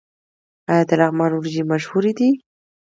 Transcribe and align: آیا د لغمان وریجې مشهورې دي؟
آیا 0.71 0.83
د 0.87 0.91
لغمان 0.99 1.31
وریجې 1.33 1.63
مشهورې 1.71 2.11
دي؟ 2.17 2.29